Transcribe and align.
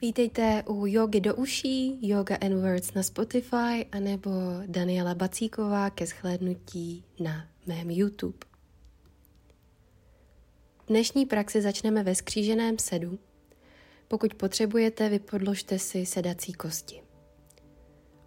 Vítejte 0.00 0.64
u 0.66 0.86
Jogy 0.86 1.20
do 1.20 1.34
uší, 1.34 2.08
Yoga 2.08 2.36
and 2.36 2.54
Words 2.62 2.94
na 2.94 3.02
Spotify, 3.02 3.86
anebo 3.92 4.30
Daniela 4.66 5.14
Bacíková 5.14 5.90
ke 5.90 6.06
shlédnutí 6.06 7.04
na 7.20 7.48
mém 7.66 7.90
YouTube. 7.90 8.38
Dnešní 10.86 11.26
praxi 11.26 11.62
začneme 11.62 12.02
ve 12.02 12.14
skříženém 12.14 12.78
sedu. 12.78 13.18
Pokud 14.08 14.34
potřebujete, 14.34 15.08
vypodložte 15.08 15.78
si 15.78 16.06
sedací 16.06 16.52
kosti. 16.52 17.02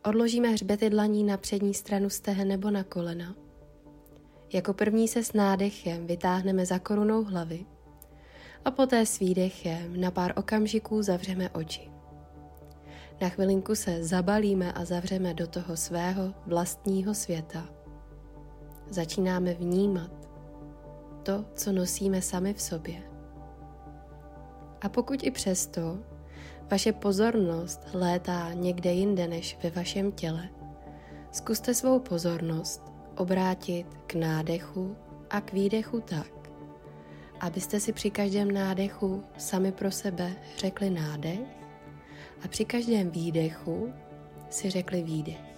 Odložíme 0.04 0.48
hřbety 0.48 0.90
dlaní 0.90 1.24
na 1.24 1.38
přední 1.38 1.74
stranu 1.74 2.10
stehe 2.10 2.46
nebo 2.46 2.72
na 2.72 2.84
kolena. 2.84 3.36
Jako 4.54 4.74
první 4.74 5.08
se 5.08 5.24
s 5.24 5.34
nádechem 5.34 6.08
vytáhneme 6.08 6.66
za 6.66 6.80
korunou 6.80 7.24
hlavy– 7.24 7.66
a 8.66 8.72
poté 8.72 9.06
s 9.06 9.20
výdechem 9.20 10.02
na 10.02 10.12
pár 10.12 10.34
okamžiků 10.36 11.02
zavřeme 11.02 11.50
oči. 11.50 11.92
Na 13.22 13.30
chvilinku 13.30 13.76
se 13.76 14.04
zabalíme 14.04 14.74
a 14.74 14.86
zavřeme 14.86 15.34
do 15.34 15.48
toho 15.48 15.78
svého 15.78 16.34
vlastního 16.46 17.14
světa. 17.14 17.70
Začínáme 18.90 19.54
vnímat 19.54 20.12
to, 21.24 21.46
co 21.54 21.72
nosíme 21.72 22.22
sami 22.22 22.54
v 22.54 22.62
sobě. 22.62 23.04
A 24.82 24.90
pokud 24.90 25.24
i 25.24 25.32
přesto 25.32 26.00
vaše 26.72 26.94
pozornost 26.94 27.82
létá 27.94 28.54
někde 28.54 28.92
jinde 28.92 29.28
než 29.28 29.58
ve 29.64 29.70
vašem 29.70 30.12
těle, 30.12 30.50
zkuste 31.32 31.74
svou 31.74 32.00
pozornost 32.00 32.82
obrátit 33.18 33.88
k 34.08 34.16
nádechu 34.16 34.96
a 35.30 35.42
k 35.42 35.54
výdechu 35.54 36.02
tak, 36.02 36.41
abyste 37.42 37.80
si 37.80 37.94
při 37.94 38.12
každém 38.12 38.52
nádechu 38.52 39.24
sami 39.38 39.72
pro 39.72 39.92
sebe 39.92 40.32
řekli 40.58 40.90
nádech 40.90 41.40
a 42.46 42.48
při 42.48 42.66
každém 42.66 43.10
výdechu 43.10 43.94
si 44.50 44.70
řekli 44.70 45.04
výdech. 45.04 45.51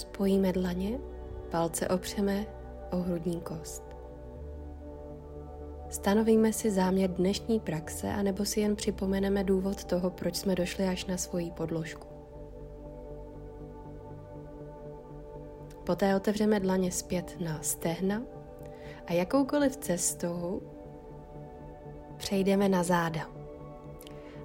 Spojíme 0.00 0.52
dlaně, 0.52 0.98
palce 1.50 1.88
opřeme 1.88 2.46
o 2.90 2.96
hrudní 2.96 3.40
kost. 3.40 3.82
Stanovíme 5.88 6.52
si 6.52 6.70
záměr 6.70 7.10
dnešní 7.10 7.60
praxe, 7.60 8.08
anebo 8.08 8.44
si 8.44 8.60
jen 8.60 8.76
připomeneme 8.76 9.44
důvod 9.44 9.84
toho, 9.84 10.10
proč 10.10 10.36
jsme 10.36 10.54
došli 10.54 10.88
až 10.88 11.06
na 11.06 11.16
svoji 11.16 11.50
podložku. 11.50 12.06
Poté 15.84 16.16
otevřeme 16.16 16.60
dlaně 16.60 16.92
zpět 16.92 17.36
na 17.40 17.62
stehna 17.62 18.22
a 19.06 19.12
jakoukoliv 19.12 19.76
cestou 19.76 20.62
přejdeme 22.16 22.68
na 22.68 22.82
záda. 22.82 23.28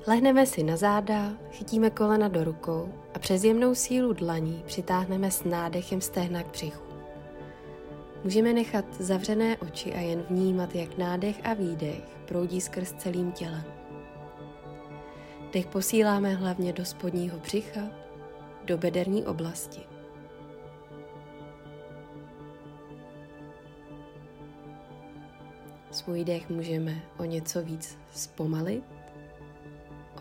Lehneme 0.08 0.46
si 0.46 0.64
na 0.64 0.78
záda, 0.78 1.34
chytíme 1.52 1.90
kolena 1.90 2.28
do 2.28 2.44
rukou 2.44 3.05
přes 3.26 3.44
jemnou 3.44 3.76
sílu 3.76 4.14
dlaní 4.14 4.64
přitáhneme 4.66 5.32
s 5.32 5.44
nádechem 5.44 6.02
stehna 6.02 6.44
k 6.44 6.52
břichu. 6.52 6.84
Můžeme 8.24 8.54
nechat 8.54 8.86
zavřené 9.00 9.58
oči 9.58 9.94
a 9.94 10.00
jen 10.00 10.26
vnímat, 10.30 10.76
jak 10.76 10.98
nádech 10.98 11.46
a 11.46 11.54
výdech 11.54 12.04
proudí 12.26 12.62
skrz 12.62 12.92
celým 12.92 13.32
tělem. 13.32 13.64
Dech 15.54 15.66
posíláme 15.66 16.34
hlavně 16.34 16.74
do 16.74 16.86
spodního 16.86 17.40
břicha, 17.40 17.82
do 18.66 18.78
bederní 18.78 19.26
oblasti. 19.26 19.82
Svůj 25.92 26.24
dech 26.24 26.50
můžeme 26.50 27.02
o 27.18 27.24
něco 27.24 27.62
víc 27.62 27.98
zpomalit 28.12 28.84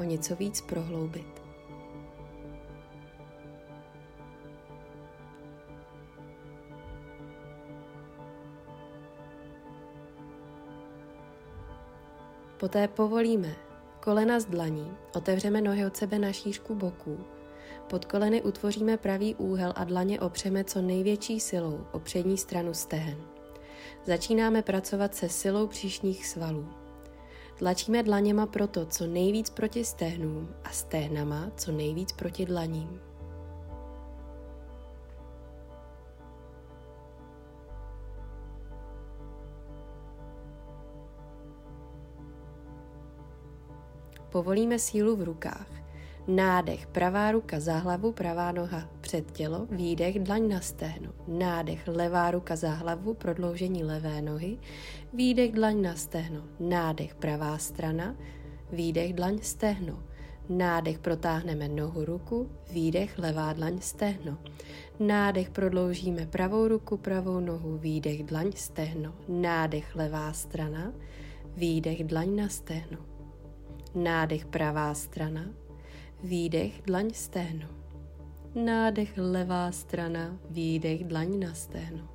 o 0.00 0.02
něco 0.02 0.36
víc 0.36 0.60
prohloubit. 0.60 1.33
Poté 12.60 12.88
povolíme 12.88 13.56
kolena 14.00 14.40
z 14.40 14.44
dlaní, 14.44 14.92
otevřeme 15.14 15.60
nohy 15.60 15.86
od 15.86 15.96
sebe 15.96 16.18
na 16.18 16.32
šířku 16.32 16.74
boků, 16.74 17.18
pod 17.90 18.04
koleny 18.04 18.42
utvoříme 18.42 18.96
pravý 18.96 19.34
úhel 19.34 19.72
a 19.76 19.84
dlaně 19.84 20.20
opřeme 20.20 20.64
co 20.64 20.82
největší 20.82 21.40
silou 21.40 21.86
o 21.92 21.98
přední 21.98 22.38
stranu 22.38 22.74
stehen. 22.74 23.18
Začínáme 24.04 24.62
pracovat 24.62 25.14
se 25.14 25.28
silou 25.28 25.66
příšních 25.66 26.26
svalů. 26.26 26.68
Tlačíme 27.58 28.02
dlaněma 28.02 28.46
proto 28.46 28.86
co 28.86 29.06
nejvíc 29.06 29.50
proti 29.50 29.84
stehnům 29.84 30.54
a 30.64 30.70
stehnama 30.70 31.50
co 31.56 31.72
nejvíc 31.72 32.12
proti 32.12 32.44
dlaním. 32.44 33.00
Povolíme 44.34 44.78
sílu 44.78 45.16
v 45.16 45.22
rukách. 45.22 45.70
Nádech, 46.26 46.86
pravá 46.86 47.32
ruka 47.32 47.60
za 47.60 47.78
hlavu, 47.78 48.12
pravá 48.12 48.52
noha 48.52 48.90
před 49.00 49.30
tělo, 49.30 49.66
výdech, 49.70 50.18
dlaň 50.18 50.48
na 50.48 50.60
stehno. 50.60 51.12
Nádech, 51.28 51.88
levá 51.88 52.30
ruka 52.30 52.56
za 52.56 52.70
hlavu, 52.70 53.14
prodloužení 53.14 53.84
levé 53.84 54.22
nohy, 54.22 54.58
výdech, 55.12 55.52
dlaň 55.52 55.82
na 55.82 55.94
stehno. 55.94 56.42
Nádech, 56.60 57.14
pravá 57.14 57.58
strana, 57.58 58.16
výdech, 58.72 59.12
dlaň, 59.12 59.38
stehno. 59.42 60.02
Nádech, 60.48 60.98
protáhneme 60.98 61.68
nohu 61.68 62.04
ruku, 62.04 62.50
výdech, 62.70 63.18
levá 63.18 63.52
dlaň, 63.52 63.78
stehno. 63.80 64.38
Nádech, 65.00 65.50
prodloužíme 65.50 66.26
pravou 66.26 66.68
ruku, 66.68 66.96
pravou 66.96 67.40
nohu, 67.40 67.78
výdech, 67.78 68.22
dlaň, 68.22 68.52
stehno. 68.54 69.14
Nádech, 69.28 69.96
levá 69.96 70.32
strana, 70.32 70.92
výdech, 71.56 72.04
dlaň 72.04 72.36
na 72.36 72.48
stehno. 72.48 73.13
Nádech, 73.94 74.46
pravá 74.46 74.94
strana, 74.94 75.44
výdech, 76.22 76.82
dlaň, 76.86 77.10
stehno. 77.14 77.68
Nádech, 78.54 79.12
levá 79.16 79.72
strana, 79.72 80.38
výdech, 80.50 81.04
dlaň 81.04 81.38
na 81.38 81.54
stehno. 81.54 82.08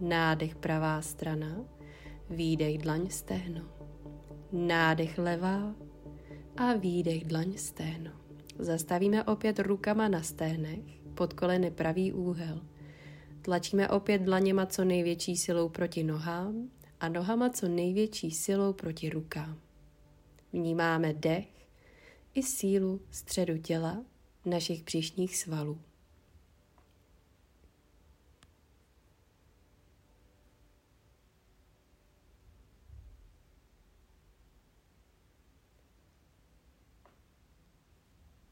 Nádech, 0.00 0.54
pravá 0.54 1.02
strana, 1.02 1.64
výdech, 2.30 2.78
dlaň, 2.78 3.10
stehno. 3.10 3.62
Nádech, 4.52 5.18
levá 5.18 5.74
a 6.56 6.74
výdech, 6.74 7.24
dlaň, 7.24 7.52
stehno. 7.56 8.10
Zastavíme 8.58 9.24
opět 9.24 9.58
rukama 9.58 10.08
na 10.08 10.22
stehnech, 10.22 11.02
pod 11.14 11.32
koleny 11.32 11.70
pravý 11.70 12.12
úhel. 12.12 12.60
Tlačíme 13.42 13.88
opět 13.88 14.18
dlaněma 14.22 14.66
co 14.66 14.84
největší 14.84 15.36
silou 15.36 15.68
proti 15.68 16.04
nohám 16.04 16.70
a 17.00 17.08
nohama 17.08 17.48
co 17.50 17.68
největší 17.68 18.30
silou 18.30 18.72
proti 18.72 19.10
rukám. 19.10 19.69
Vnímáme 20.52 21.12
dech 21.12 21.48
i 22.34 22.42
sílu 22.42 23.00
středu 23.10 23.58
těla 23.58 24.04
našich 24.44 24.82
příšních 24.82 25.36
svalů. 25.36 25.78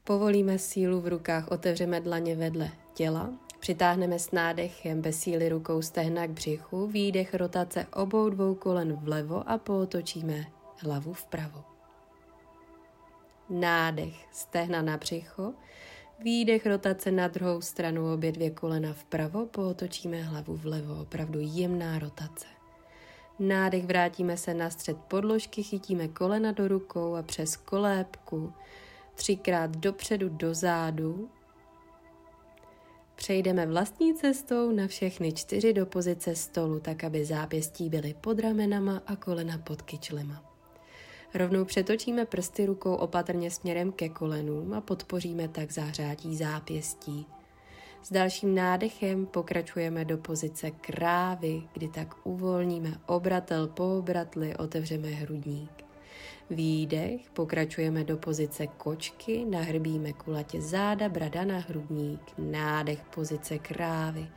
Povolíme 0.03 0.59
sílu 0.59 1.01
v 1.01 1.07
rukách, 1.07 1.47
otevřeme 1.47 2.01
dlaně 2.01 2.35
vedle 2.35 2.71
těla, 2.93 3.33
přitáhneme 3.59 4.19
s 4.19 4.31
nádechem 4.31 5.01
bez 5.01 5.19
síly 5.19 5.49
rukou 5.49 5.81
stehna 5.81 6.27
k 6.27 6.29
břichu, 6.29 6.87
výdech 6.87 7.33
rotace 7.33 7.85
obou 7.93 8.29
dvou 8.29 8.55
kolen 8.55 8.93
vlevo 8.93 9.49
a 9.49 9.57
pootočíme 9.57 10.45
hlavu 10.77 11.13
vpravo 11.13 11.78
nádech, 13.49 14.27
stehna 14.31 14.81
na 14.81 14.97
břicho, 14.97 15.53
Výdech, 16.23 16.65
rotace 16.65 17.11
na 17.11 17.27
druhou 17.27 17.61
stranu, 17.61 18.13
obě 18.13 18.31
dvě 18.31 18.49
kolena 18.49 18.93
vpravo, 18.93 19.45
pootočíme 19.45 20.21
hlavu 20.21 20.55
vlevo, 20.55 21.01
opravdu 21.01 21.39
jemná 21.41 21.99
rotace. 21.99 22.45
Nádech, 23.39 23.85
vrátíme 23.85 24.37
se 24.37 24.53
na 24.53 24.69
střed 24.69 24.97
podložky, 24.97 25.63
chytíme 25.63 26.07
kolena 26.07 26.51
do 26.51 26.67
rukou 26.67 27.15
a 27.15 27.23
přes 27.23 27.57
kolébku 27.57 28.53
třikrát 29.15 29.77
dopředu 29.77 30.29
do 30.29 30.53
zádu. 30.53 31.29
Přejdeme 33.15 33.65
vlastní 33.65 34.15
cestou 34.15 34.71
na 34.71 34.87
všechny 34.87 35.31
čtyři 35.31 35.73
do 35.73 35.85
pozice 35.85 36.35
stolu, 36.35 36.79
tak 36.79 37.03
aby 37.03 37.25
zápěstí 37.25 37.89
byly 37.89 38.15
pod 38.21 38.39
ramenama 38.39 39.01
a 39.07 39.15
kolena 39.15 39.57
pod 39.57 39.81
kyčlema. 39.81 40.48
Rovnou 41.33 41.65
přetočíme 41.65 42.25
prsty 42.25 42.65
rukou 42.65 42.95
opatrně 42.95 43.51
směrem 43.51 43.91
ke 43.91 44.09
kolenům 44.09 44.73
a 44.73 44.81
podpoříme 44.81 45.47
tak 45.47 45.71
zahřátí 45.71 46.37
zápěstí. 46.37 47.25
S 48.03 48.11
dalším 48.11 48.55
nádechem 48.55 49.25
pokračujeme 49.25 50.05
do 50.05 50.17
pozice 50.17 50.71
krávy, 50.71 51.63
kdy 51.73 51.87
tak 51.87 52.15
uvolníme 52.23 52.93
obratel 53.05 53.67
po 53.67 53.97
obratli, 53.97 54.55
otevřeme 54.55 55.07
hrudník. 55.07 55.71
Výdech, 56.49 57.29
pokračujeme 57.29 58.03
do 58.03 58.17
pozice 58.17 58.67
kočky, 58.67 59.45
nahrbíme 59.45 60.13
kulatě 60.13 60.61
záda, 60.61 61.09
brada 61.09 61.45
na 61.45 61.59
hrudník, 61.59 62.21
nádech 62.37 63.01
pozice 63.15 63.59
krávy, 63.59 64.27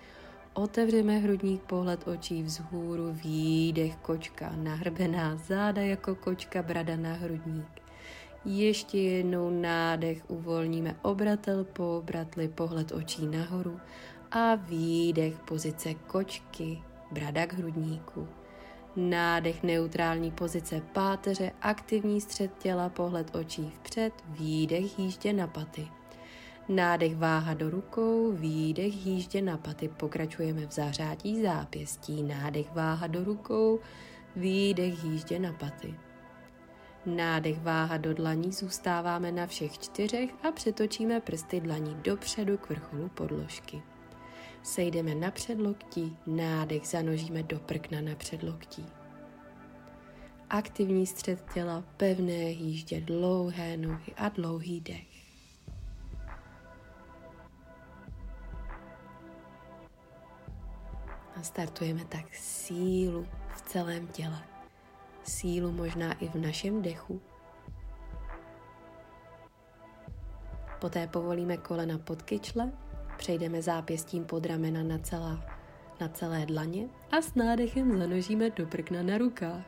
Otevřeme 0.54 1.18
hrudník, 1.18 1.62
pohled 1.62 2.08
očí 2.08 2.42
vzhůru, 2.42 3.12
výdech 3.12 3.96
kočka, 3.96 4.52
nahrbená 4.56 5.36
záda 5.36 5.82
jako 5.82 6.14
kočka, 6.14 6.62
brada 6.62 6.96
na 6.96 7.12
hrudník. 7.12 7.82
Ještě 8.44 8.98
jednou 8.98 9.50
nádech, 9.50 10.30
uvolníme 10.30 10.96
obratel 11.02 11.64
po 11.64 11.98
obratli, 11.98 12.48
pohled 12.48 12.92
očí 12.92 13.26
nahoru 13.26 13.80
a 14.30 14.54
výdech 14.54 15.38
pozice 15.38 15.94
kočky, 15.94 16.82
brada 17.10 17.46
k 17.46 17.52
hrudníku. 17.52 18.28
Nádech 18.96 19.62
neutrální 19.62 20.30
pozice 20.30 20.82
páteře, 20.92 21.52
aktivní 21.62 22.20
střed 22.20 22.58
těla, 22.58 22.88
pohled 22.88 23.36
očí 23.36 23.72
vpřed, 23.74 24.12
výdech 24.28 24.98
jíždě 24.98 25.32
na 25.32 25.46
paty. 25.46 25.88
Nádech 26.68 27.16
váha 27.16 27.54
do 27.54 27.70
rukou, 27.70 28.32
výdech 28.32 29.06
jíždě 29.06 29.42
na 29.42 29.56
paty. 29.56 29.88
Pokračujeme 29.88 30.66
v 30.66 30.72
zahřátí 30.72 31.42
zápěstí. 31.42 32.22
Nádech 32.22 32.72
váha 32.74 33.06
do 33.06 33.24
rukou, 33.24 33.80
výdech 34.36 35.04
jíždě 35.04 35.38
na 35.38 35.52
paty. 35.52 35.94
Nádech 37.06 37.62
váha 37.62 37.96
do 37.96 38.14
dlaní 38.14 38.52
zůstáváme 38.52 39.32
na 39.32 39.46
všech 39.46 39.78
čtyřech 39.78 40.30
a 40.42 40.52
přetočíme 40.52 41.20
prsty 41.20 41.60
dlaní 41.60 41.94
dopředu 41.94 42.58
k 42.58 42.68
vrcholu 42.68 43.08
podložky. 43.08 43.82
Sejdeme 44.62 45.14
na 45.14 45.30
předloktí, 45.30 46.16
nádech 46.26 46.86
zanožíme 46.86 47.42
do 47.42 47.58
prkna 47.58 48.00
na 48.00 48.14
předloktí. 48.14 48.86
Aktivní 50.50 51.06
střed 51.06 51.44
těla, 51.54 51.84
pevné 51.96 52.50
jíždě, 52.50 53.00
dlouhé 53.00 53.76
nohy 53.76 54.12
a 54.16 54.28
dlouhý 54.28 54.80
dech. 54.80 55.11
A 61.36 61.42
startujeme 61.42 62.04
tak 62.04 62.34
sílu 62.34 63.26
v 63.54 63.62
celém 63.62 64.06
těle. 64.06 64.42
Sílu 65.24 65.72
možná 65.72 66.12
i 66.12 66.28
v 66.28 66.34
našem 66.34 66.82
dechu. 66.82 67.20
Poté 70.80 71.06
povolíme 71.06 71.56
kolena 71.56 71.98
pod 71.98 72.22
kyčle, 72.22 72.72
přejdeme 73.16 73.62
zápěstím 73.62 74.24
pod 74.24 74.46
ramena 74.46 74.82
na, 74.82 74.98
celá, 74.98 75.44
na 76.00 76.08
celé 76.08 76.46
dlaně 76.46 76.88
a 77.10 77.22
s 77.22 77.34
nádechem 77.34 77.98
zanožíme 77.98 78.50
do 78.50 78.66
prkna 78.66 79.02
na 79.02 79.18
rukách. 79.18 79.64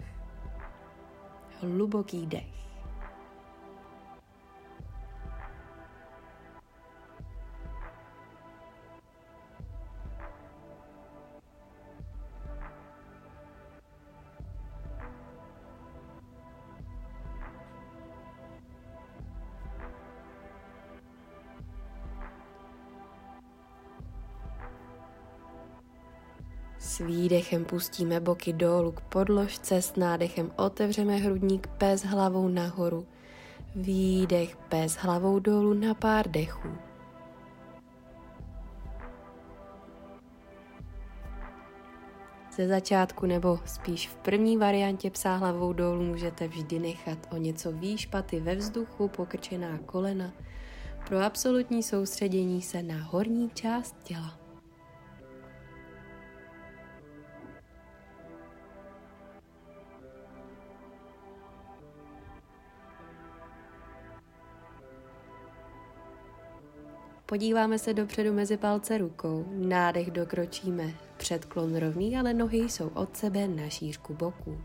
Hluboký 1.60 2.26
dech. 2.26 2.54
S 26.94 26.98
výdechem 26.98 27.64
pustíme 27.64 28.20
boky 28.20 28.52
dolů 28.52 28.92
k 28.92 29.00
podložce, 29.00 29.82
s 29.82 29.96
nádechem 29.96 30.50
otevřeme 30.56 31.16
hrudník 31.16 31.66
pes 31.66 32.04
hlavou 32.04 32.48
nahoru. 32.48 33.06
Výdech 33.76 34.56
pes 34.56 34.96
hlavou 34.96 35.38
dolů 35.38 35.74
na 35.74 35.94
pár 35.94 36.30
dechů. 36.30 36.68
Ze 42.56 42.68
začátku 42.68 43.26
nebo 43.26 43.58
spíš 43.64 44.08
v 44.08 44.16
první 44.16 44.56
variantě 44.56 45.10
psá 45.10 45.36
hlavou 45.36 45.72
dolů 45.72 46.02
můžete 46.02 46.48
vždy 46.48 46.78
nechat 46.78 47.18
o 47.32 47.36
něco 47.36 47.72
výš 47.72 48.06
paty 48.06 48.40
ve 48.40 48.54
vzduchu, 48.54 49.08
pokrčená 49.08 49.78
kolena, 49.78 50.32
pro 51.08 51.20
absolutní 51.20 51.82
soustředění 51.82 52.62
se 52.62 52.82
na 52.82 52.96
horní 52.96 53.50
část 53.50 53.96
těla. 54.02 54.43
Podíváme 67.26 67.78
se 67.78 67.94
dopředu 67.94 68.32
mezi 68.32 68.56
palce 68.56 68.98
rukou. 68.98 69.44
Nádech 69.50 70.10
dokročíme. 70.10 70.94
Předklon 71.16 71.76
rovný, 71.76 72.16
ale 72.16 72.34
nohy 72.34 72.58
jsou 72.58 72.88
od 72.88 73.16
sebe 73.16 73.48
na 73.48 73.68
šířku 73.68 74.14
boku. 74.14 74.58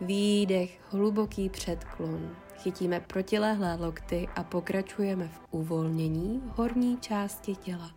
Výdech, 0.00 0.80
hluboký 0.90 1.48
předklon. 1.48 2.36
Chytíme 2.56 3.00
protilehlé 3.00 3.74
lokty 3.74 4.28
a 4.36 4.42
pokračujeme 4.42 5.28
v 5.28 5.40
uvolnění 5.50 6.42
horní 6.56 6.96
části 6.96 7.56
těla. 7.56 7.90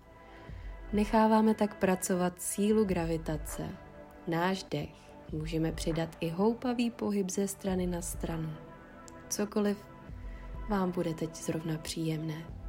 Necháváme 0.93 1.53
tak 1.53 1.75
pracovat 1.75 2.41
sílu 2.41 2.85
gravitace. 2.85 3.69
Náš 4.27 4.63
dech 4.63 4.95
můžeme 5.31 5.71
přidat 5.71 6.09
i 6.19 6.29
houpavý 6.29 6.91
pohyb 6.91 7.29
ze 7.29 7.47
strany 7.47 7.87
na 7.87 8.01
stranu. 8.01 8.49
Cokoliv 9.29 9.77
vám 10.69 10.91
bude 10.91 11.13
teď 11.13 11.35
zrovna 11.35 11.77
příjemné. 11.77 12.62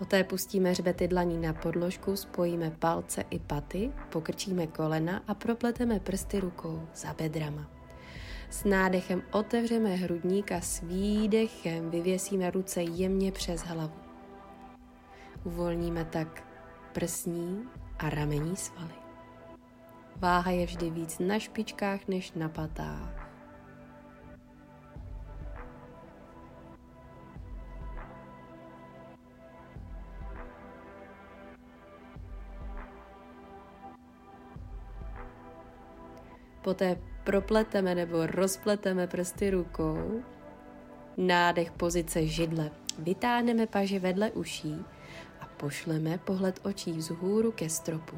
Poté 0.00 0.24
pustíme 0.24 0.70
hřbety 0.70 1.08
dlaní 1.08 1.38
na 1.38 1.52
podložku, 1.52 2.16
spojíme 2.16 2.70
palce 2.70 3.24
i 3.30 3.38
paty, 3.38 3.92
pokrčíme 4.12 4.66
kolena 4.66 5.22
a 5.28 5.34
propleteme 5.34 6.00
prsty 6.00 6.40
rukou 6.40 6.88
za 6.94 7.14
bedrama. 7.14 7.70
S 8.50 8.64
nádechem 8.64 9.22
otevřeme 9.32 9.94
hrudník 9.94 10.52
a 10.52 10.60
s 10.60 10.80
výdechem 10.80 11.90
vyvěsíme 11.90 12.50
ruce 12.50 12.82
jemně 12.82 13.32
přes 13.32 13.60
hlavu. 13.60 13.94
Uvolníme 15.44 16.04
tak 16.04 16.42
prsní 16.92 17.64
a 17.98 18.10
ramení 18.10 18.56
svaly. 18.56 18.94
Váha 20.16 20.50
je 20.50 20.66
vždy 20.66 20.90
víc 20.90 21.18
na 21.18 21.38
špičkách 21.38 22.08
než 22.08 22.32
na 22.32 22.48
patách. 22.48 23.19
Poté 36.70 36.98
propleteme 37.24 37.94
nebo 37.94 38.26
rozpleteme 38.26 39.06
prsty 39.06 39.50
rukou. 39.50 40.22
Nádech 41.16 41.70
pozice 41.70 42.26
židle. 42.26 42.70
Vytáhneme 42.98 43.66
paže 43.66 43.98
vedle 43.98 44.30
uší 44.30 44.84
a 45.40 45.46
pošleme 45.46 46.18
pohled 46.18 46.60
očí 46.62 46.92
vzhůru 46.92 47.52
ke 47.52 47.70
stropu. 47.70 48.16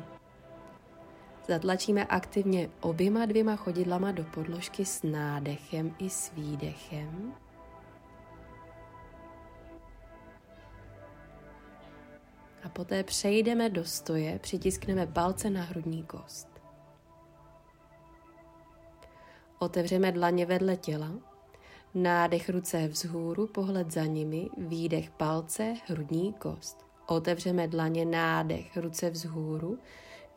Zatlačíme 1.48 2.04
aktivně 2.04 2.70
oběma 2.80 3.26
dvěma 3.26 3.56
chodidlama 3.56 4.12
do 4.12 4.24
podložky 4.24 4.84
s 4.84 5.02
nádechem 5.02 5.94
i 5.98 6.10
s 6.10 6.32
výdechem. 6.32 7.34
A 12.64 12.68
poté 12.68 13.04
přejdeme 13.04 13.70
do 13.70 13.84
stoje, 13.84 14.38
přitiskneme 14.38 15.06
palce 15.06 15.50
na 15.50 15.62
hrudní 15.62 16.02
kost. 16.02 16.51
Otevřeme 19.62 20.12
dlaně 20.12 20.46
vedle 20.46 20.76
těla. 20.76 21.12
Nádech 21.94 22.48
ruce 22.48 22.88
vzhůru, 22.88 23.46
pohled 23.46 23.90
za 23.90 24.04
nimi, 24.04 24.48
výdech 24.56 25.10
palce, 25.10 25.74
hrudní 25.86 26.32
kost. 26.32 26.86
Otevřeme 27.06 27.68
dlaně, 27.68 28.04
nádech, 28.04 28.76
ruce 28.76 29.10
vzhůru, 29.10 29.78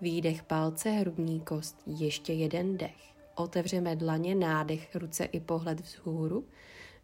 výdech 0.01 0.43
palce, 0.43 0.89
hrudní 0.89 1.39
kost. 1.39 1.81
Ještě 1.85 2.33
jeden 2.33 2.77
dech. 2.77 3.13
Otevřeme 3.35 3.95
dlaně, 3.95 4.35
nádech, 4.35 4.95
ruce 4.95 5.23
i 5.25 5.39
pohled 5.39 5.79
vzhůru, 5.81 6.45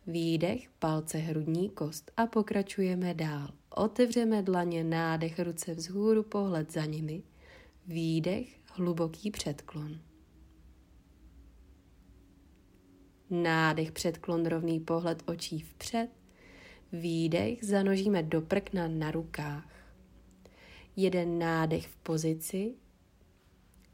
výdech, 0.07 0.69
palce, 0.79 1.17
hrudní 1.17 1.69
kost 1.69 2.11
a 2.17 2.25
pokračujeme 2.25 3.13
dál. 3.13 3.47
Otevřeme 3.69 4.41
dlaně, 4.41 4.83
nádech, 4.83 5.39
ruce 5.39 5.73
vzhůru, 5.73 6.23
pohled 6.23 6.71
za 6.71 6.85
nimi, 6.85 7.23
výdech, 7.87 8.47
hluboký 8.73 9.31
předklon. 9.31 10.10
Nádech, 13.31 13.91
předklon, 13.91 14.45
rovný 14.45 14.79
pohled 14.79 15.23
očí 15.25 15.59
vpřed, 15.59 16.09
výdech, 16.93 17.63
zanožíme 17.63 18.23
do 18.23 18.41
prkna 18.41 18.87
na 18.87 19.11
rukách. 19.11 19.69
Jeden 20.95 21.39
nádech 21.39 21.87
v 21.87 21.95
pozici, 21.95 22.73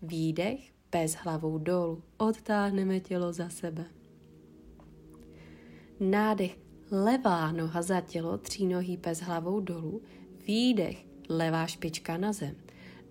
výdech, 0.01 0.60
bez 0.91 1.13
hlavou 1.13 1.58
dolů, 1.58 2.03
odtáhneme 2.17 3.00
tělo 3.00 3.34
za 3.34 3.50
sebe. 3.50 3.86
Nádech, 6.00 6.58
levá 6.91 7.51
noha 7.51 7.82
za 7.82 8.01
tělo, 8.01 8.38
třínohý 8.38 8.98
pes 8.98 9.20
hlavou 9.20 9.60
dolů, 9.60 10.01
výdech, 10.48 11.06
levá 11.29 11.67
špička 11.67 12.17
na 12.17 12.34
zem. 12.34 12.56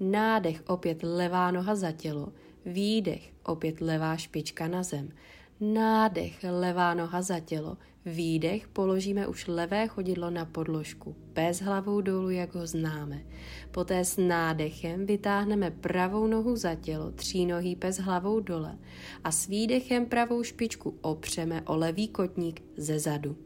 Nádech, 0.01 0.63
opět 0.67 1.03
levá 1.03 1.51
noha 1.51 1.75
za 1.75 1.93
tělo, 1.93 2.33
výdech, 2.65 3.33
opět 3.45 3.81
levá 3.81 4.17
špička 4.17 4.69
na 4.69 4.83
zem. 4.83 5.13
Nádech, 5.61 6.45
levá 6.51 6.95
noha 6.95 7.23
za 7.23 7.41
tělo, 7.41 7.77
výdech, 8.07 8.69
položíme 8.69 9.27
už 9.27 9.47
levé 9.47 9.89
chodidlo 9.89 10.31
na 10.31 10.45
podložku, 10.45 11.17
bez 11.33 11.61
hlavou 11.61 12.01
dolů, 12.01 12.31
jak 12.31 12.55
ho 12.55 12.67
známe. 12.67 13.23
Poté 13.71 14.05
s 14.05 14.17
nádechem 14.17 15.07
vytáhneme 15.07 15.71
pravou 15.71 16.27
nohu 16.27 16.57
za 16.57 16.75
tělo, 16.75 17.11
třínohý 17.11 17.77
pes 17.77 17.99
hlavou 17.99 18.41
dole 18.41 18.79
a 19.25 19.33
s 19.33 19.47
výdechem 19.47 20.07
pravou 20.07 20.43
špičku 20.43 20.99
opřeme 21.01 21.63
o 21.63 21.77
levý 21.77 22.09
kotník 22.09 22.63
ze 22.77 22.99
zadu. 22.99 23.37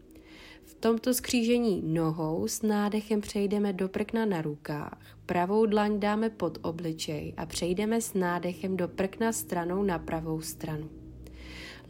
V 0.65 0.75
tomto 0.75 1.15
skřížení 1.15 1.83
nohou 1.85 2.49
s 2.49 2.63
nádechem 2.63 3.21
přejdeme 3.21 3.73
do 3.73 3.89
prkna 3.89 4.25
na 4.25 4.43
rukách, 4.43 5.01
pravou 5.27 5.67
dlaň 5.67 6.01
dáme 6.01 6.31
pod 6.31 6.59
obličej 6.63 7.35
a 7.37 7.47
přejdeme 7.47 8.01
s 8.01 8.15
nádechem 8.15 8.77
do 8.77 8.89
prkna 8.89 9.33
stranou 9.33 9.83
na 9.83 9.99
pravou 9.99 10.41
stranu. 10.41 11.00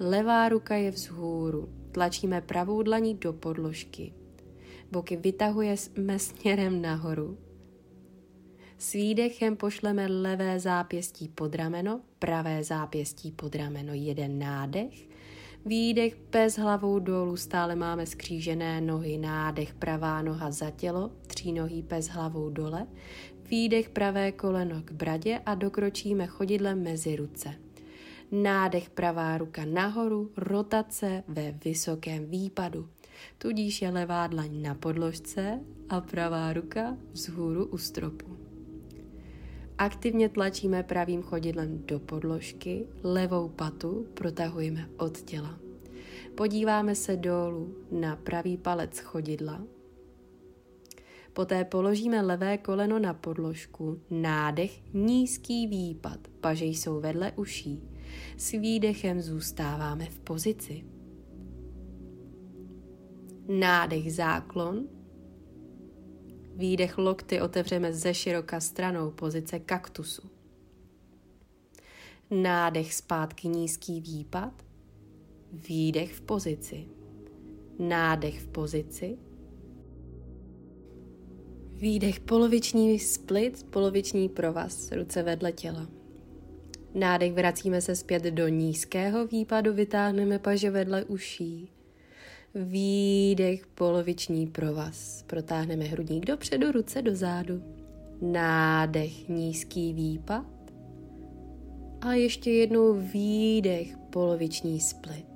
Levá 0.03 0.49
ruka 0.49 0.75
je 0.75 0.91
vzhůru, 0.91 1.69
tlačíme 1.93 2.41
pravou 2.41 2.83
dlaní 2.83 3.15
do 3.15 3.33
podložky. 3.33 4.13
Boky 4.93 5.17
vytahujeme 5.17 6.19
směrem 6.19 6.83
nahoru. 6.83 7.39
S 8.79 8.93
výdechem 8.93 9.57
pošleme 9.57 10.07
levé 10.07 10.61
zápěstí 10.61 11.29
pod 11.29 11.55
rameno, 11.55 12.01
pravé 12.19 12.65
zápěstí 12.65 13.33
pod 13.33 13.55
rameno, 13.55 13.93
jeden 13.95 14.39
nádech. 14.39 15.09
Výdech 15.67 16.17
bez 16.31 16.59
hlavou 16.59 16.99
dolů, 16.99 17.37
stále 17.37 17.77
máme 17.77 18.07
skřížené 18.07 18.81
nohy, 18.81 19.19
nádech 19.19 19.75
pravá 19.75 20.23
noha 20.23 20.51
za 20.51 20.71
tělo, 20.71 21.11
třínohý 21.27 21.83
pes 21.83 22.09
hlavou 22.09 22.51
dole, 22.51 22.87
výdech 23.51 23.91
pravé 23.91 24.33
koleno 24.33 24.83
k 24.85 24.93
bradě 24.93 25.41
a 25.47 25.55
dokročíme 25.55 26.27
chodidlem 26.27 26.83
mezi 26.83 27.17
ruce. 27.17 27.70
Nádech 28.33 28.91
pravá 28.91 29.39
ruka 29.39 29.65
nahoru, 29.65 30.31
rotace 30.37 31.23
ve 31.29 31.53
vysokém 31.65 32.27
výpadu. 32.27 32.89
Tudíž 33.39 33.83
je 33.83 33.91
levá 33.91 34.27
dlaň 34.27 34.63
na 34.63 34.75
podložce 34.75 35.61
a 35.89 36.01
pravá 36.01 36.53
ruka 36.53 36.97
vzhůru 37.13 37.67
u 37.67 37.79
stropu. 37.79 38.37
Aktivně 39.79 40.29
tlačíme 40.29 40.83
pravým 40.83 41.23
chodidlem 41.23 41.83
do 41.87 42.01
podložky, 42.01 42.87
levou 43.03 43.49
patu 43.49 44.07
protahujeme 44.15 44.89
od 44.97 45.21
těla. 45.21 45.59
Podíváme 46.35 46.95
se 46.95 47.17
dolů 47.17 47.75
na 47.91 48.17
pravý 48.17 48.57
palec 48.57 48.99
chodidla. 48.99 49.63
Poté 51.33 51.65
položíme 51.65 52.23
levé 52.23 52.59
koleno 52.59 52.99
na 52.99 53.15
podložku, 53.15 54.01
nádech, 54.11 54.95
nízký 54.95 55.67
výpad, 55.67 56.19
paže 56.41 56.65
jsou 56.65 57.01
vedle 57.01 57.33
uší. 57.37 57.90
S 58.37 58.51
výdechem 58.51 59.21
zůstáváme 59.21 60.07
v 60.07 60.19
pozici. 60.19 60.85
Nádech 63.49 64.15
záklon, 64.15 64.89
výdech 66.57 66.99
lokty 66.99 67.41
otevřeme 67.41 67.93
ze 67.93 68.15
široka 68.15 68.61
stranou 68.61 69.11
pozice 69.11 69.59
kaktusu. 69.59 70.23
Nádech 72.31 72.95
zpátky 72.95 73.49
nízký 73.49 74.01
výpad, 74.01 74.63
výdech 75.53 76.13
v 76.13 76.21
pozici. 76.21 76.89
Nádech 77.79 78.41
v 78.41 78.49
pozici, 78.49 79.19
výdech 81.81 82.21
poloviční 82.21 82.99
split, 82.99 83.67
poloviční 83.71 84.29
provaz, 84.29 84.93
ruce 84.93 85.23
vedle 85.23 85.53
těla. 85.53 86.00
Nádech 86.95 87.33
vracíme 87.33 87.81
se 87.81 87.97
zpět 87.97 88.23
do 88.23 88.49
nízkého 88.49 89.27
výpadu, 89.27 89.73
vytáhneme 89.75 90.39
paže 90.39 90.71
vedle 90.71 91.05
uší. 91.05 91.71
Výdech, 92.55 93.67
poloviční 93.67 94.47
provaz. 94.47 95.23
Protáhneme 95.27 95.85
hrudník 95.85 96.27
dopředu, 96.27 96.73
ruce 96.73 97.03
do 97.03 97.17
zádu. 97.17 97.63
Nádech, 98.23 99.29
nízký 99.29 99.93
výpad. 99.93 100.47
A 102.01 102.13
ještě 102.13 102.51
jednou 102.51 102.95
výdech, 102.95 103.97
poloviční 103.97 104.81
split. 104.81 105.27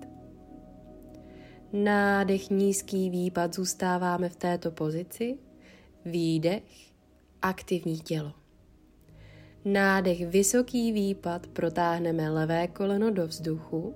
Nádech, 1.72 2.50
nízký 2.50 3.10
výpad, 3.10 3.54
zůstáváme 3.54 4.28
v 4.28 4.36
této 4.36 4.70
pozici. 4.70 5.38
Výdech, 6.04 6.62
aktivní 7.42 8.00
tělo. 8.00 8.43
Nádech, 9.64 10.26
vysoký 10.26 10.92
výpad, 10.92 11.46
protáhneme 11.46 12.30
levé 12.30 12.68
koleno 12.68 13.10
do 13.10 13.26
vzduchu. 13.26 13.94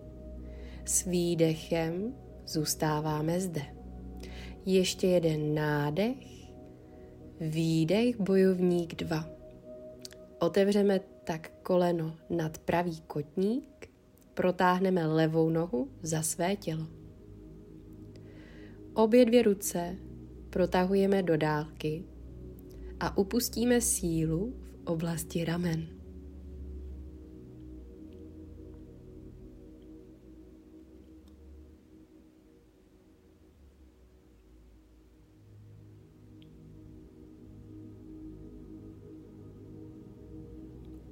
S 0.84 1.04
výdechem 1.04 2.14
zůstáváme 2.46 3.40
zde. 3.40 3.62
Ještě 4.66 5.06
jeden 5.06 5.54
nádech, 5.54 6.16
výdech, 7.40 8.20
bojovník 8.20 8.94
2. 8.94 9.28
Otevřeme 10.38 11.00
tak 11.24 11.50
koleno 11.62 12.16
nad 12.30 12.58
pravý 12.58 13.00
kotník, 13.00 13.90
protáhneme 14.34 15.06
levou 15.06 15.50
nohu 15.50 15.88
za 16.02 16.22
své 16.22 16.56
tělo. 16.56 16.86
Obě 18.94 19.24
dvě 19.24 19.42
ruce 19.42 19.96
protahujeme 20.50 21.22
do 21.22 21.36
dálky 21.36 22.04
a 23.00 23.18
upustíme 23.18 23.80
sílu 23.80 24.54
oblasti 24.88 25.44
ramen. 25.44 25.86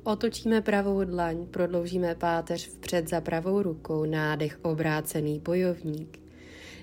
Otočíme 0.06 0.61
pravou 0.62 1.04
dlaň, 1.04 1.47
prodloužíme 1.47 2.14
páteř 2.14 2.68
vpřed 2.68 3.09
za 3.09 3.21
pravou 3.21 3.62
rukou, 3.62 4.04
nádech 4.04 4.59
obrácený 4.62 5.40
bojovník. 5.40 6.18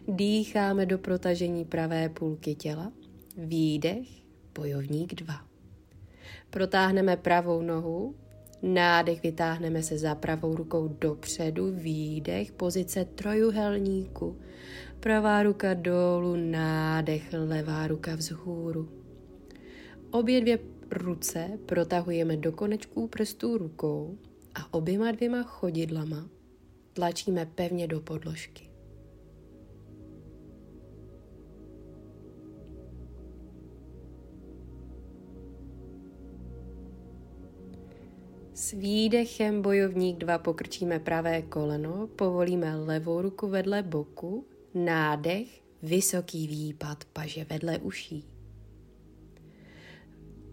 Dýcháme 0.08 0.86
do 0.86 0.98
protažení 0.98 1.66
pravé 1.66 2.10
půlky 2.10 2.56
těla, 2.56 2.92
výdech, 3.38 4.08
bojovník 4.56 5.16
2. 5.16 5.53
Protáhneme 6.50 7.18
pravou 7.18 7.62
nohu, 7.62 8.16
nádech 8.62 9.24
vytáhneme 9.24 9.84
se 9.84 9.98
za 9.98 10.16
pravou 10.16 10.56
rukou 10.56 10.88
dopředu, 10.88 11.72
výdech, 11.72 12.52
pozice 12.52 13.06
trojuhelníku. 13.06 14.40
Pravá 15.00 15.44
ruka 15.44 15.74
dolů, 15.74 16.36
nádech, 16.36 17.34
levá 17.34 17.88
ruka 17.88 18.16
vzhůru. 18.16 18.90
Obě 20.12 20.42
dvě 20.42 20.60
ruce 20.92 21.60
protahujeme 21.66 22.38
do 22.38 22.52
konečků 22.52 23.08
prstů 23.08 23.58
rukou 23.58 24.18
a 24.56 24.74
oběma 24.74 25.12
dvěma 25.12 25.44
chodidlama 25.44 26.30
tlačíme 26.94 27.46
pevně 27.46 27.88
do 27.88 28.02
podložky. 28.02 28.73
S 38.64 38.72
výdechem 38.72 39.62
bojovník 39.62 40.18
2 40.18 40.38
pokrčíme 40.38 41.00
pravé 41.00 41.42
koleno, 41.42 42.08
povolíme 42.08 42.76
levou 42.76 43.22
ruku 43.22 43.48
vedle 43.48 43.84
boku, 43.84 44.48
nádech, 44.74 45.62
vysoký 45.82 46.48
výpad 46.48 47.06
paže 47.06 47.44
vedle 47.44 47.80
uší. 47.80 48.28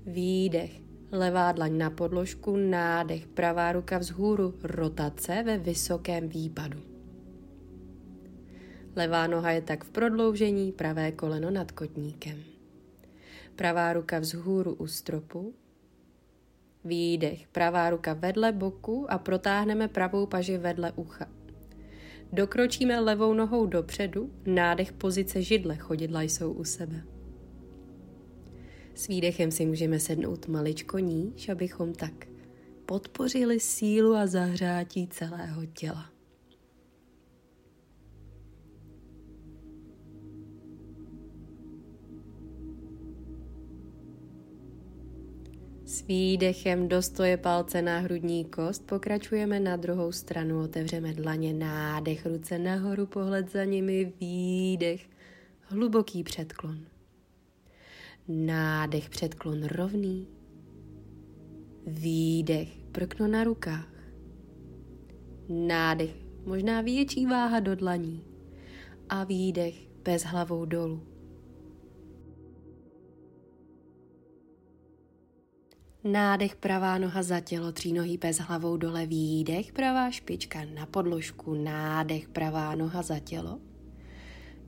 Výdech, 0.07 0.81
levá 1.13 1.53
dlaň 1.53 1.79
na 1.79 1.91
podložku, 1.91 2.57
nádech, 2.57 3.27
pravá 3.27 3.73
ruka 3.73 3.99
vzhůru, 3.99 4.55
rotace 4.63 5.43
ve 5.43 5.59
vysokém 5.59 6.29
výpadu. 6.29 6.81
Levá 8.97 9.27
noha 9.27 9.51
je 9.51 9.63
tak 9.63 9.85
v 9.85 9.91
prodloužení, 9.91 10.73
pravé 10.73 11.13
koleno 11.13 11.51
nad 11.51 11.73
kotníkem. 11.73 12.43
Pravá 13.57 13.93
ruka 13.93 14.19
vzhůru 14.19 14.75
u 14.75 14.87
stropu, 14.87 15.55
Výdech, 16.85 17.49
pravá 17.49 17.91
ruka 17.91 18.13
vedle 18.13 18.53
boku 18.53 19.07
a 19.13 19.19
protáhneme 19.19 19.89
pravou 19.89 20.27
paži 20.27 20.59
vedle 20.59 20.93
ucha. 20.93 21.27
Dokročíme 22.33 23.01
levou 23.01 23.35
nohou 23.35 23.67
dopředu, 23.67 24.31
nádech 24.47 24.93
pozice 24.93 25.43
židle, 25.43 25.77
chodidla 25.77 26.23
jsou 26.23 26.53
u 26.53 26.65
sebe. 26.65 27.03
S 28.95 29.09
výdechem 29.09 29.51
si 29.51 29.67
můžeme 29.67 30.01
sednout 30.01 30.49
maličko 30.49 30.99
níž, 30.99 31.49
abychom 31.49 31.93
tak 31.93 32.27
podpořili 32.87 33.61
sílu 33.61 34.15
a 34.15 34.27
zahřátí 34.27 35.09
celého 35.09 35.67
těla. 35.67 36.10
Výdechem 46.11 46.89
dostoje 46.89 47.37
palce 47.37 47.83
na 47.83 47.99
hrudní 47.99 48.45
kost 48.45 48.87
pokračujeme 48.87 49.61
na 49.61 49.77
druhou 49.77 50.13
stranu, 50.13 50.63
otevřeme 50.63 51.13
dlaně, 51.13 51.53
nádech, 51.53 52.27
ruce 52.27 52.59
nahoru, 52.59 53.07
pohled 53.07 53.53
za 53.53 53.65
nimi, 53.65 54.13
výdech, 54.21 55.09
hluboký 55.61 56.23
předklon. 56.23 56.79
Nádech, 58.29 59.11
předklon 59.11 59.65
rovný, 59.65 60.27
výdech, 61.87 62.69
prkno 62.93 63.29
na 63.29 63.45
rukách. 63.45 63.93
Nádech, 65.49 66.15
možná 66.45 66.81
větší 66.81 67.27
váha 67.27 67.61
do 67.61 67.77
dlaní 67.77 68.25
a 69.09 69.25
výdech 69.25 69.75
bez 70.05 70.23
hlavou 70.23 70.65
dolů. 70.65 71.03
Nádech 76.05 76.57
pravá 76.57 76.99
noha 76.99 77.23
za 77.23 77.41
tělo, 77.41 77.73
třínohý 77.73 78.19
bez 78.19 78.39
hlavou 78.39 78.77
dole, 78.77 79.07
výdech, 79.07 79.73
pravá 79.73 80.11
špička 80.11 80.65
na 80.75 80.87
podložku, 80.87 81.55
nádech, 81.55 82.29
pravá 82.29 82.75
noha 82.75 83.03
za 83.03 83.19
tělo. 83.19 83.61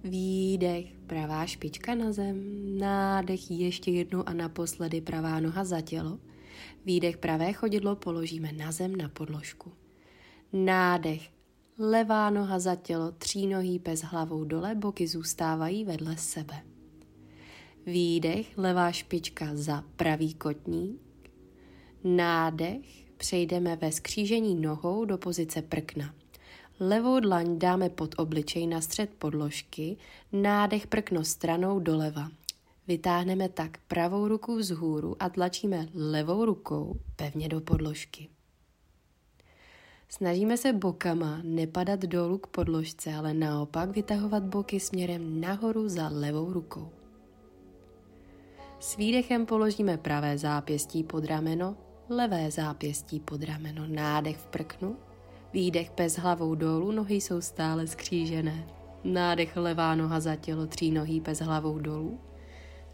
Výdech, 0.05 0.87
pravá 1.07 1.47
špička 1.47 1.95
na 1.95 2.13
zem, 2.13 2.39
nádech 2.79 3.51
ještě 3.51 3.91
jednou 3.91 4.29
a 4.29 4.33
naposledy 4.33 5.01
pravá 5.01 5.41
noha 5.41 5.65
za 5.65 5.81
tělo. 5.81 6.19
Výdech, 6.85 7.17
pravé 7.17 7.53
chodidlo 7.53 7.97
položíme 7.97 8.53
na 8.53 8.73
zem 8.73 8.97
na 8.97 9.09
podložku. 9.09 9.73
Nádech, 10.53 11.31
levá 11.79 12.31
noha 12.31 12.59
za 12.59 12.77
tělo, 12.77 13.13
třínohý 13.13 13.79
bez 13.79 14.03
hlavou 14.03 14.45
dole, 14.45 14.75
boky 14.75 15.07
zůstávají 15.07 15.85
vedle 15.85 16.17
sebe. 16.17 16.63
Výdech, 17.87 18.59
levá 18.59 18.93
špička 18.93 19.51
za 19.53 19.85
pravý 19.97 20.35
kotník, 20.35 21.02
Nádech 22.05 23.13
přejdeme 23.17 23.77
ve 23.77 23.93
skřížení 23.93 24.55
nohou 24.55 25.05
do 25.05 25.19
pozice 25.19 25.63
prkna. 25.63 26.15
Levou 26.81 27.21
dlaň 27.21 27.59
dáme 27.59 27.89
pod 27.91 28.15
obličej 28.19 28.67
na 28.67 28.81
střed 28.81 29.11
podložky, 29.19 29.97
nádech 30.33 30.87
prkno 30.87 31.25
stranou 31.25 31.81
doleva. 31.81 32.29
Vytáhneme 32.89 33.49
tak 33.49 33.79
pravou 33.89 34.29
ruku 34.29 34.57
vzhůru 34.57 35.17
a 35.23 35.29
tlačíme 35.29 35.89
levou 35.95 36.45
rukou 36.45 37.01
pevně 37.17 37.49
do 37.49 37.61
podložky. 37.61 38.29
Snažíme 40.09 40.57
se 40.57 40.73
bokama 40.73 41.41
nepadat 41.43 42.01
dolů 42.01 42.39
k 42.39 42.47
podložce, 42.47 43.15
ale 43.15 43.35
naopak 43.35 43.91
vytahovat 43.91 44.43
boky 44.43 44.81
směrem 44.81 45.41
nahoru 45.41 45.89
za 45.89 46.09
levou 46.09 46.53
rukou. 46.53 46.89
S 48.81 48.97
výdechem 48.97 49.47
položíme 49.47 49.97
pravé 49.97 50.39
zápěstí 50.39 51.05
pod 51.05 51.25
rameno, 51.25 51.77
levé 52.17 52.51
zápěstí 52.51 53.21
pod 53.21 53.43
rameno, 53.43 53.83
nádech 53.87 54.37
v 54.37 54.47
prknu, 54.47 54.97
výdech 55.53 55.93
bez 55.97 56.19
hlavou 56.19 56.55
dolů, 56.55 56.93
nohy 56.93 57.15
jsou 57.15 57.41
stále 57.41 57.87
skřížené. 57.87 58.67
Nádech 59.05 59.57
levá 59.57 59.95
noha 59.95 60.21
za 60.21 60.37
tělo, 60.37 60.69
nohý 60.93 61.21
bez 61.21 61.41
hlavou 61.41 61.79
dolů. 61.79 62.19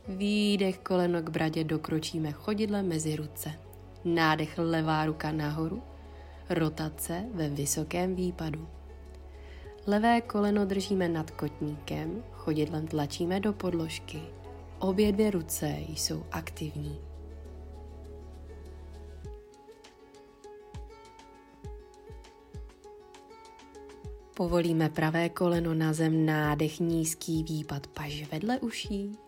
Výdech 0.08 0.78
koleno 0.78 1.22
k 1.22 1.30
bradě 1.30 1.64
dokročíme 1.64 2.32
chodidle 2.32 2.82
mezi 2.82 3.16
ruce. 3.16 3.52
Nádech 4.04 4.58
levá 4.58 5.06
ruka 5.06 5.32
nahoru, 5.32 5.82
rotace 6.50 7.24
ve 7.34 7.48
vysokém 7.48 8.14
výpadu. 8.14 8.68
Levé 9.86 10.20
koleno 10.20 10.66
držíme 10.66 11.08
nad 11.08 11.30
kotníkem, 11.30 12.22
chodidlem 12.32 12.86
tlačíme 12.86 13.40
do 13.40 13.52
podložky. 13.52 14.22
Obě 14.78 15.12
dvě 15.12 15.30
ruce 15.30 15.76
jsou 15.88 16.22
aktivní. 16.32 17.07
Povolíme 24.38 24.88
pravé 24.88 25.28
koleno 25.28 25.74
na 25.74 25.92
zem, 25.92 26.26
nádech, 26.26 26.80
nízký 26.80 27.42
výpad 27.42 27.86
paž 27.86 28.24
vedle 28.32 28.58
uší. 28.58 29.18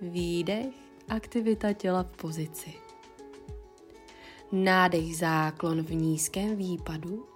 Výdech, 0.00 0.74
aktivita 1.08 1.72
těla 1.72 2.02
v 2.02 2.16
pozici. 2.16 2.74
Nádech, 4.52 5.16
záklon 5.16 5.82
v 5.82 5.94
nízkém 5.94 6.56
výpadu. 6.56 7.26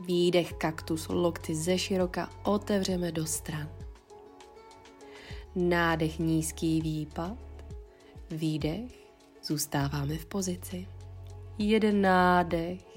Výdech, 0.00 0.52
kaktus, 0.52 1.08
lokty 1.08 1.54
ze 1.54 1.78
široka 1.78 2.30
otevřeme 2.42 3.12
do 3.12 3.26
stran. 3.26 3.68
Nádech, 5.54 6.18
nízký 6.18 6.80
výpad. 6.80 7.38
Výdech, 8.30 8.92
zůstáváme 9.42 10.16
v 10.16 10.26
pozici. 10.26 10.88
Jeden 11.58 12.00
nádech, 12.00 12.93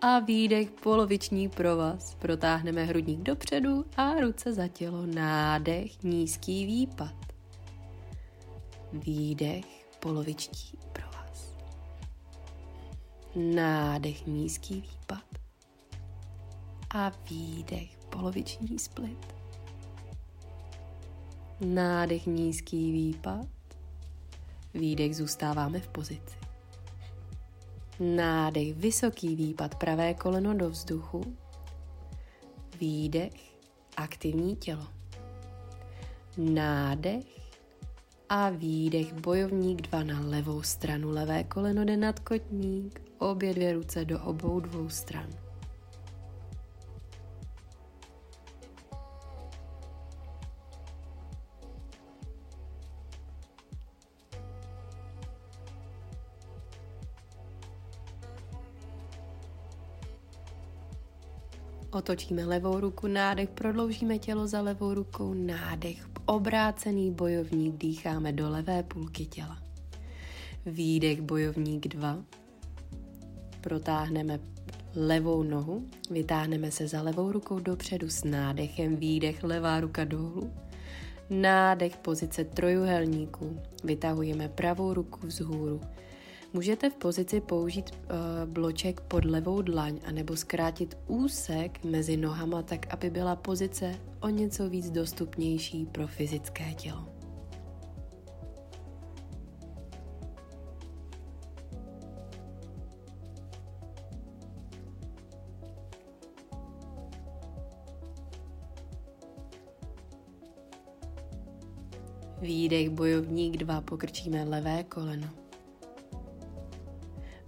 a 0.00 0.18
výdech 0.18 0.70
poloviční 0.70 1.48
provaz. 1.48 2.14
Protáhneme 2.14 2.84
hrudník 2.84 3.20
dopředu 3.20 3.84
a 3.96 4.14
ruce 4.14 4.52
za 4.52 4.68
tělo. 4.68 5.06
Nádech, 5.06 6.02
nízký 6.02 6.66
výpad. 6.66 7.14
Výdech, 8.92 9.86
poloviční 10.00 10.78
provaz. 10.92 11.56
Nádech, 13.36 14.26
nízký 14.26 14.74
výpad. 14.80 15.24
A 16.94 17.12
výdech, 17.30 17.98
poloviční 18.10 18.78
split. 18.78 19.26
Nádech, 21.60 22.26
nízký 22.26 22.92
výpad. 22.92 23.46
Výdech, 24.74 25.16
zůstáváme 25.16 25.80
v 25.80 25.88
pozici. 25.88 26.45
Nádech, 28.00 28.74
vysoký 28.74 29.36
výpad, 29.36 29.74
pravé 29.74 30.14
koleno 30.14 30.54
do 30.54 30.70
vzduchu. 30.70 31.36
Výdech, 32.80 33.32
aktivní 33.96 34.56
tělo. 34.56 34.86
Nádech 36.36 37.24
a 38.28 38.50
výdech, 38.50 39.12
bojovník 39.12 39.82
dva 39.82 40.02
na 40.02 40.20
levou 40.20 40.62
stranu. 40.62 41.10
Levé 41.10 41.44
koleno 41.44 41.84
jde 41.84 41.96
nad 41.96 42.20
kotník, 42.20 43.00
obě 43.18 43.54
dvě 43.54 43.72
ruce 43.72 44.04
do 44.04 44.20
obou 44.20 44.60
dvou 44.60 44.88
stran. 44.88 45.45
Otočíme 61.96 62.44
levou 62.44 62.80
ruku, 62.80 63.06
nádech, 63.06 63.48
prodloužíme 63.48 64.18
tělo 64.18 64.46
za 64.46 64.60
levou 64.60 64.94
rukou, 64.94 65.34
nádech, 65.34 66.08
obrácený 66.26 67.10
bojovník, 67.10 67.76
dýcháme 67.76 68.32
do 68.32 68.50
levé 68.50 68.82
půlky 68.82 69.26
těla. 69.26 69.58
Výdech, 70.66 71.20
bojovník 71.20 71.88
2. 71.88 72.18
Protáhneme 73.60 74.40
levou 74.96 75.42
nohu, 75.42 75.86
vytáhneme 76.10 76.70
se 76.70 76.88
za 76.88 77.02
levou 77.02 77.32
rukou 77.32 77.60
dopředu 77.60 78.08
s 78.10 78.24
nádechem, 78.24 78.96
výdech, 78.96 79.44
levá 79.44 79.80
ruka 79.80 80.04
dolů. 80.04 80.52
Nádech, 81.30 81.96
pozice 81.96 82.44
trojuhelníku, 82.44 83.60
vytahujeme 83.84 84.48
pravou 84.48 84.94
ruku 84.94 85.26
vzhůru. 85.26 85.80
Můžete 86.56 86.90
v 86.90 86.94
pozici 86.94 87.40
použít 87.40 87.90
uh, 87.90 88.52
bloček 88.52 89.00
pod 89.00 89.24
levou 89.24 89.62
dlaň 89.62 90.00
anebo 90.04 90.36
zkrátit 90.36 90.96
úsek 91.06 91.84
mezi 91.84 92.16
nohama 92.16 92.62
tak, 92.62 92.94
aby 92.94 93.10
byla 93.10 93.36
pozice 93.36 93.94
o 94.20 94.28
něco 94.28 94.68
víc 94.68 94.90
dostupnější 94.90 95.86
pro 95.86 96.06
fyzické 96.06 96.74
tělo. 96.74 97.08
Výdech 112.40 112.90
bojovník 112.90 113.56
2 113.56 113.80
pokrčíme 113.80 114.44
levé 114.44 114.84
koleno. 114.84 115.45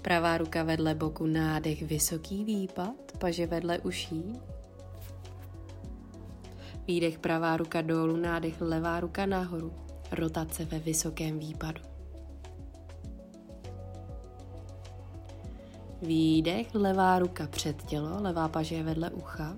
Pravá 0.03 0.39
ruka 0.39 0.63
vedle 0.63 0.95
boku, 0.95 1.27
nádech, 1.27 1.83
vysoký 1.83 2.45
výpad, 2.45 2.95
paže 3.19 3.47
vedle 3.47 3.79
uší. 3.79 4.33
Výdech, 6.87 7.19
pravá 7.19 7.57
ruka 7.57 7.81
dolů, 7.81 8.17
nádech, 8.17 8.61
levá 8.61 9.01
ruka 9.01 9.27
nahoru, 9.27 9.73
rotace 10.13 10.65
ve 10.65 10.79
vysokém 10.79 11.39
výpadu. 11.39 11.81
Výdech, 16.03 16.75
levá 16.75 17.19
ruka 17.19 17.47
před 17.47 17.83
tělo, 17.83 18.23
levá 18.23 18.49
paže 18.49 18.83
vedle 18.83 19.11
ucha. 19.11 19.57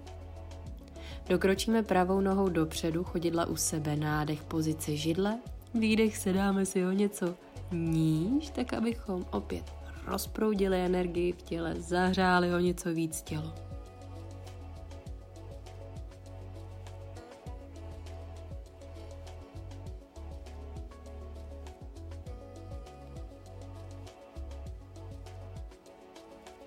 Dokročíme 1.29 1.83
pravou 1.83 2.21
nohou 2.21 2.49
dopředu, 2.49 3.05
chodidla 3.05 3.47
u 3.47 3.57
sebe, 3.57 3.97
nádech, 3.97 4.43
pozice 4.43 4.97
židle, 4.97 5.39
výdech, 5.75 6.17
sedáme 6.17 6.67
si 6.67 6.87
o 6.87 6.91
něco 6.91 7.35
níž, 7.73 8.51
tak 8.51 8.73
abychom 8.73 9.27
opět 9.31 9.80
rozproudili 10.07 10.81
energii 10.81 11.33
v 11.33 11.43
těle, 11.43 11.75
zahřáli 11.81 12.55
o 12.55 12.59
něco 12.59 12.95
víc 12.95 13.23
tělo. 13.23 13.55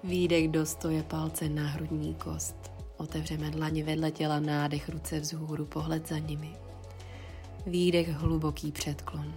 Výdech 0.03 0.47
do 0.47 0.65
stoje 0.65 1.03
palce 1.03 1.49
na 1.49 1.67
hrudní 1.67 2.15
kost. 2.15 2.55
Otevřeme 2.97 3.51
dlaně 3.51 3.83
vedle 3.83 4.11
těla, 4.11 4.39
nádech 4.39 4.89
ruce 4.89 5.19
vzhůru, 5.19 5.65
pohled 5.65 6.07
za 6.07 6.17
nimi. 6.17 6.53
Výdech 7.65 8.09
hluboký 8.09 8.71
předklon. 8.71 9.33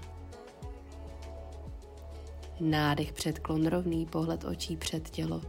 Nádech 2.61 3.13
předklon 3.13 3.67
rovný, 3.67 4.07
pohled 4.07 4.45
očí 4.45 4.77
před 4.77 5.11
tělo. 5.11 5.41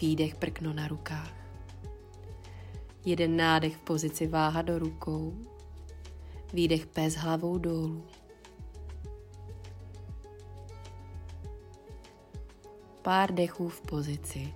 Výdech 0.00 0.34
prkno 0.34 0.72
na 0.72 0.88
rukách. 0.88 1.32
Jeden 3.04 3.36
nádech 3.36 3.76
v 3.76 3.80
pozici 3.80 4.26
váha 4.26 4.62
do 4.62 4.78
rukou. 4.78 5.34
Výdech 6.52 6.86
pes 6.86 7.14
hlavou 7.14 7.58
dolů. 7.58 8.04
Pár 13.02 13.34
dechů 13.34 13.68
v 13.68 13.80
pozici. 13.80 14.54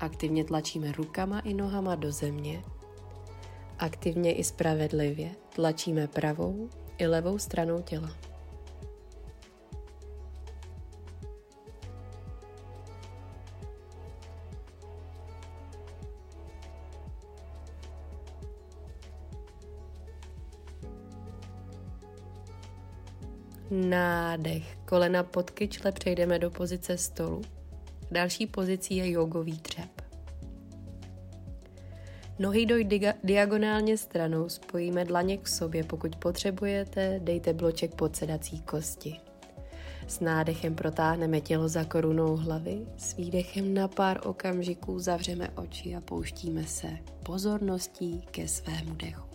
Aktivně 0.00 0.44
tlačíme 0.44 0.92
rukama 0.92 1.40
i 1.40 1.54
nohama 1.54 1.94
do 1.94 2.12
země. 2.12 2.64
Aktivně 3.78 4.34
i 4.34 4.44
spravedlivě 4.44 5.30
tlačíme 5.54 6.06
pravou 6.06 6.68
i 6.98 7.06
levou 7.06 7.38
stranou 7.38 7.82
těla. 7.82 8.25
Nádech. 23.96 24.76
Kolena 24.84 25.22
pod 25.22 25.50
kyčle 25.50 25.92
přejdeme 25.92 26.38
do 26.38 26.50
pozice 26.50 26.98
stolu. 26.98 27.42
Další 28.10 28.46
pozicí 28.46 28.96
je 28.96 29.10
jogový 29.10 29.58
třep. 29.58 30.02
Nohy 32.38 32.66
doj 32.66 32.88
diagonálně 33.24 33.98
stranou, 33.98 34.48
spojíme 34.48 35.04
dlaně 35.04 35.36
k 35.36 35.48
sobě. 35.48 35.84
Pokud 35.84 36.16
potřebujete, 36.16 37.20
dejte 37.22 37.52
bloček 37.52 37.94
pod 37.94 38.16
sedací 38.16 38.60
kosti. 38.60 39.16
S 40.06 40.20
nádechem 40.20 40.74
protáhneme 40.74 41.40
tělo 41.40 41.68
za 41.68 41.84
korunou 41.84 42.36
hlavy, 42.36 42.86
s 42.96 43.16
výdechem 43.16 43.74
na 43.74 43.88
pár 43.88 44.20
okamžiků 44.26 44.98
zavřeme 44.98 45.48
oči 45.48 45.96
a 45.96 46.00
pouštíme 46.00 46.64
se 46.64 46.88
pozorností 47.22 48.20
ke 48.30 48.48
svému 48.48 48.94
dechu. 48.94 49.25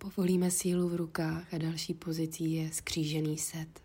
Povolíme 0.00 0.50
sílu 0.50 0.88
v 0.88 0.94
rukách 0.94 1.54
a 1.54 1.58
další 1.58 1.94
pozicí 1.94 2.52
je 2.52 2.72
skřížený 2.72 3.38
set. 3.38 3.82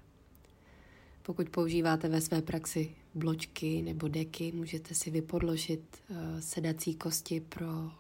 Pokud 1.21 1.49
používáte 1.49 2.10
ve 2.10 2.21
své 2.21 2.41
praxi 2.41 2.95
bločky 3.15 3.82
nebo 3.82 4.08
deky, 4.08 4.51
můžete 4.51 4.95
si 4.95 5.12
vypodložit 5.12 5.82
uh, 6.10 6.17
sedací 6.39 6.95
kosti 6.95 7.39
pro 7.39 7.91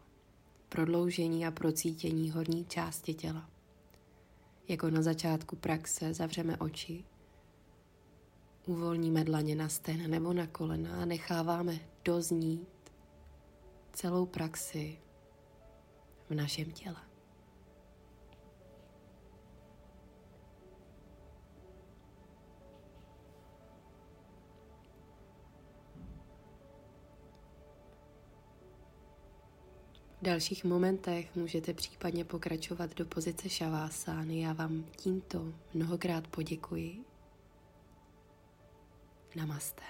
prodloužení 0.69 1.45
a 1.45 1.51
procítění 1.51 2.31
horní 2.31 2.65
části 2.65 3.13
těla. 3.13 3.49
Jako 4.67 4.89
na 4.89 5.01
začátku 5.01 5.55
praxe 5.55 6.13
zavřeme 6.13 6.57
oči, 6.57 7.03
uvolníme 8.65 9.23
dlaně 9.23 9.55
na 9.55 9.69
stehna 9.69 10.07
nebo 10.07 10.33
na 10.33 10.47
kolena 10.47 11.01
a 11.01 11.05
necháváme 11.05 11.79
doznít 12.05 12.67
celou 13.93 14.25
praxi 14.25 14.97
v 16.29 16.35
našem 16.35 16.71
těle. 16.71 17.04
Dalších 30.25 30.63
momentech 30.63 31.35
můžete 31.35 31.73
případně 31.73 32.25
pokračovat 32.25 32.95
do 32.95 33.05
pozice 33.05 33.49
šavásány. 33.49 34.41
Já 34.41 34.53
vám 34.53 34.85
tímto 34.95 35.53
mnohokrát 35.73 36.27
poděkuji. 36.27 37.03
Namaste. 39.35 39.83